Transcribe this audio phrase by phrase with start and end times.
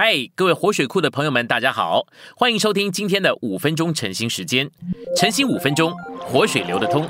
[0.00, 2.06] 嗨，各位活水库的朋友们，大家好，
[2.36, 4.70] 欢迎收听今天的五分钟晨兴时间。
[5.16, 7.04] 晨兴五分钟，活水流得通。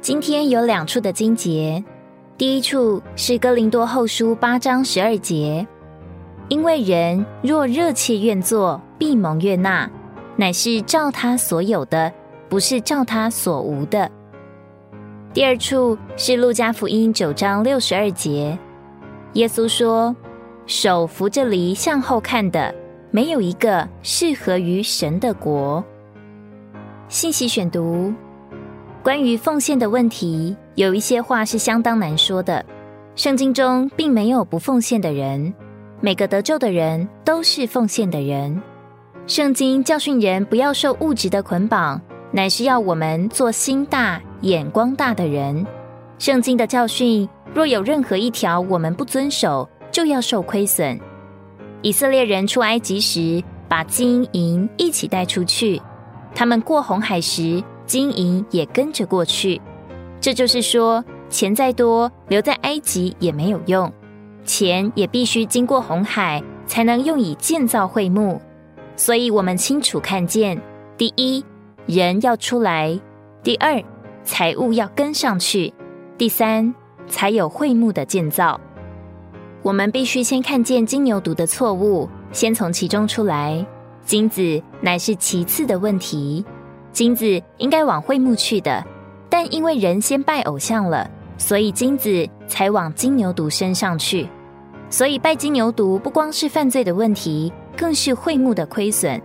[0.00, 1.82] 今天有两处的经节，
[2.36, 5.66] 第一处是哥林多后书八章十二节，
[6.48, 9.90] 因为人若热切愿做，必蒙悦纳，
[10.36, 12.12] 乃是照他所有的，
[12.48, 14.08] 不是照他所无的。
[15.38, 18.58] 第二处是路加福音九章六十二节，
[19.34, 20.12] 耶稣说
[20.66, 22.74] ：“手扶着犁向后看的，
[23.12, 25.84] 没有一个适合于神的国。”
[27.06, 28.12] 信息选读：
[29.00, 32.66] 关于奉献的问题，有一些话是相当难说的。
[33.14, 35.54] 圣经中并没有不奉献的人，
[36.00, 38.60] 每个得救的人都是奉献的人。
[39.28, 42.02] 圣经教训人不要受物质的捆绑。
[42.30, 45.66] 乃是要我们做心大、眼光大的人。
[46.18, 50.98] 圣经的教训，若有任何一条我们不遵守，就要受亏损。
[51.82, 55.80] 以色列人出埃及时，把金银一起带出去；
[56.34, 59.60] 他们过红海时，金银也跟着过去。
[60.20, 63.92] 这就是说，钱再多，留在埃及也没有用，
[64.44, 68.40] 钱也必须经过红海，才能用以建造会幕。
[68.96, 70.60] 所以，我们清楚看见，
[70.96, 71.44] 第一。
[71.86, 73.00] 人要出来，
[73.42, 73.82] 第二，
[74.28, 75.72] 财物要跟上去，
[76.18, 76.74] 第三，
[77.06, 78.60] 才有会幕的建造。
[79.62, 83.64] 我们必须先看见金牛犊的错误，先从其中出来。
[84.04, 86.44] 金子乃是其次的问题，
[86.92, 88.84] 金子应该往会幕去的，
[89.30, 94.28] 但因为人先拜偶像了，所以金子才往金牛犊身上去。
[94.90, 99.20] 所以拜金牛犊不光是犯罪的问题，更是会幕的亏损。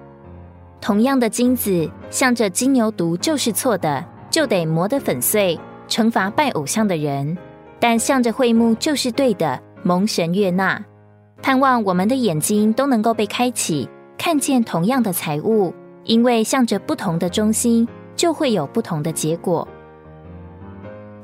[0.80, 7.38] 同样的金子，向着金牛犊就是错的，就得磨得粉碎，惩罚拜偶像的人；
[7.80, 10.84] 但向着会幕就是对的，蒙神悦纳。
[11.40, 15.72] 盼望我们的眼睛都能够被开启，看见同样的财物，
[16.06, 19.68] 因为向着不同的中心，就会有不同的结果。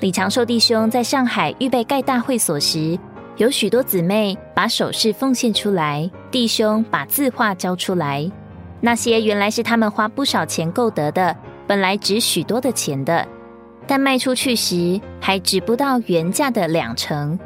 [0.02, 2.96] 李长寿弟兄在上海预备盖大会所时，
[3.38, 8.32] 有许多姊妹把首饰奉献出来，弟兄把字画交出来。
[8.80, 11.36] 那些原来是他们花不少钱购得的，
[11.70, 13.28] 本来值许多的钱的，
[13.86, 17.38] 但卖出去时还值不到原价的两成。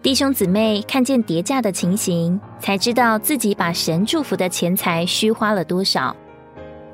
[0.00, 6.16] 弟兄姊妹看见叠价的情形，才知道自己把神祝福的钱财虚花了多少。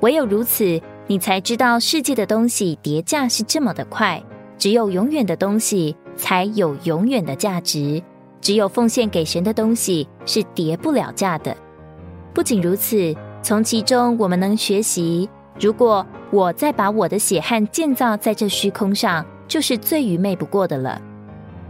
[0.01, 0.77] 唯有如此，
[1.07, 4.21] 你才知道世界的东西叠价是这么的快。
[4.57, 8.03] 只有永远的东西才有永远的价值，
[8.41, 11.55] 只有奉献给神的东西是叠不了价的。
[12.33, 13.15] 不仅如此。
[13.41, 15.29] 从其中，我们能学习：
[15.59, 20.99] 如果我再把我的血汗建造在这虚空上，就是最愚昧不过的了。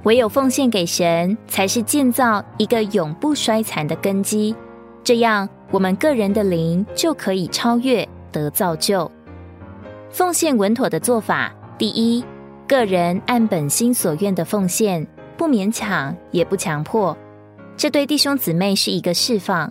[0.04, 4.56] 唯有奉献给神，才是建造一个永不衰残的根基。
[5.04, 9.12] 这样，我们个人的灵就可以超越得造就。
[10.10, 12.24] 奉献稳妥的做法：第一，
[12.66, 17.18] 个人按本心所愿的奉献，不勉强也不强迫，
[17.76, 19.70] 这对弟兄姊妹是一个释放；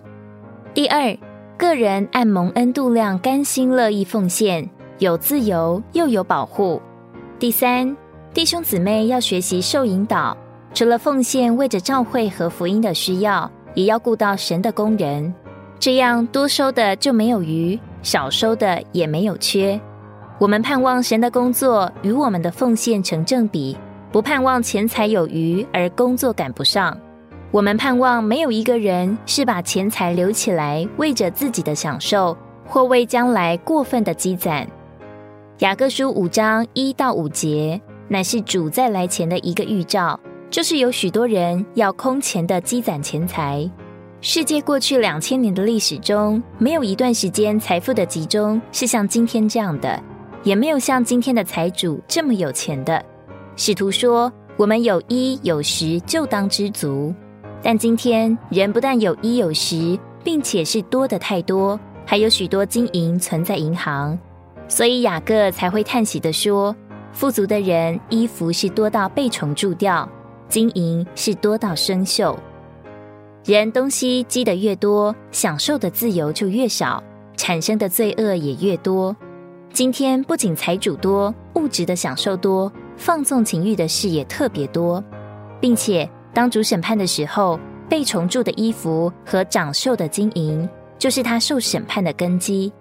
[0.75, 1.17] 第二。
[1.55, 4.67] 个人按蒙恩度量，甘心乐意奉献，
[4.99, 6.81] 有自由又有保护。
[7.39, 7.95] 第三，
[8.33, 10.37] 弟兄姊妹要学习受引导，
[10.73, 15.33] 除了奉献为着教会和福音的需要，也要顾到神的工人，
[15.79, 19.79] 这样多收的就没有余，少收的也没有缺。
[20.39, 23.77] 我们盼望神的工作与我们的奉献成正比，
[24.11, 26.97] 不盼望钱财有余而工作赶不上。
[27.51, 34.67] 我们盼望没有一个人是把钱财留起来为着自己的享受，或为将来过分的积攒。
[35.59, 40.19] 雅各书五章一到五节，乃是主再来前的一个预兆，
[40.49, 43.69] 就是有许多人要空前的积攒钱财。
[44.19, 50.01] 世界过去两千年的历史中，没有一段时间财富的集中是像今天这样的，
[50.41, 53.03] 也没有像今天的财主这么有钱的。
[53.55, 57.13] 使徒说：“我们有一有十，就当知足。”
[57.61, 64.17] 但今天人不但有衣有食，并且是多的太多，还有许多金银存在银行，
[64.73, 66.75] 所以雅各才会叹息的说：
[67.11, 70.09] 富足的人衣服是多到被虫蛀掉，
[70.49, 72.35] 金银是多到生锈。
[73.45, 77.03] 人东西积得越多，享受的自由就越少，
[77.37, 79.15] 产生的罪恶也越多。
[79.71, 85.03] 今天不仅财主多，物质的享受多，放纵情欲的事也特别多，
[85.61, 86.09] 并且。
[86.33, 90.67] 当主审判的时候，被虫蛀的衣服和长锈的金银，
[90.97, 92.73] 就是他受审判的根基。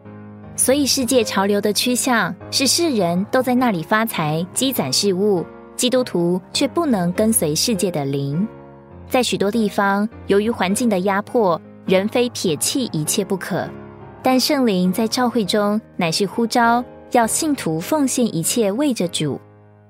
[0.54, 5.44] 所以，世界潮流的趋向是世人都在那里发财、积攒事物，
[5.76, 8.46] 基督徒却不能跟随世界的灵。
[9.08, 13.68] 在许多地方，由于环境的压迫，人非撇弃一切不可。
[14.22, 19.40] 但圣灵在教会中乃是呼召，要信徒奉献一切为着主。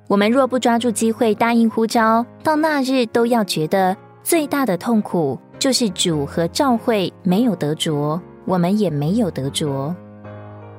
[0.09, 9.95] 我们若不抓住机会答应呼召，到那日都要觉得最大的痛苦就是主和教会没有得着，我们也没有得着。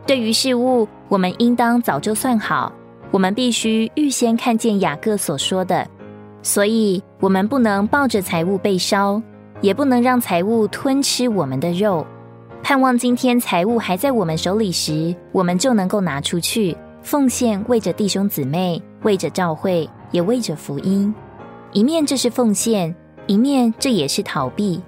[0.05, 2.71] 对于事物，我们应当早就算好。
[3.09, 5.87] 我们必须预先看见雅各所说的，
[6.41, 9.21] 所以我们不能抱着财物被烧，
[9.61, 12.05] 也不能让财物吞吃我们的肉。
[12.63, 21.13] 盼望今天财物还在我们手里时，我们就能够拿出去奉献，为着弟兄姊妹，为着教会，也为着福音。
[21.71, 22.93] 一面这是奉献，
[23.27, 24.81] 一面这也是逃避。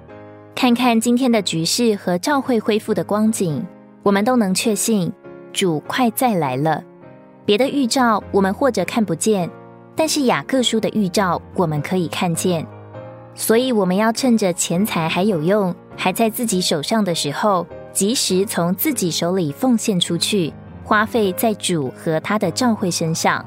[0.54, 3.64] 看看今天的局势和教会恢复的光景，
[4.06, 5.12] 我们都能确信
[5.52, 6.80] 主快再来了。
[7.44, 9.50] 别的预兆我们或者看不见，
[9.96, 12.64] 但是雅各书的预兆我们可以看见，
[13.34, 20.54] 所以我们要趁着钱财还有用，还在自己手上的时候，及时从自己手里奉献出去，
[20.84, 23.44] 花费在主和他的教会身上。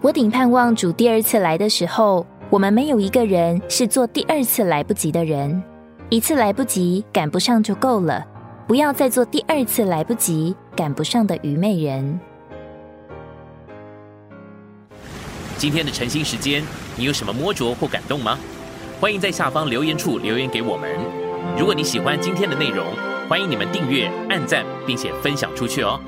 [0.00, 5.60] 我顶盼望主第二次来的时候，我们没有一个人是做第二次来不及的人，
[6.10, 8.24] 一次来不及赶不上就够了，
[8.70, 12.20] 不要再做第二次来不及赶不上的愚昧人。
[15.58, 16.62] 今天的晨兴时间，
[16.94, 18.38] 你有什么摸着或感动吗？
[19.00, 20.88] 欢迎在下方留言处留言给我们。
[21.58, 22.86] 如果你喜欢今天的内容，
[23.28, 25.98] 欢迎你们订阅、按赞，并且分享出去哦。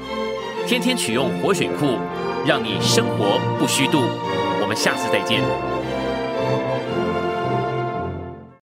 [0.64, 1.98] 天天取用活水库，
[2.46, 4.04] 让你生活不虚度。
[4.60, 5.42] 我们下次再见。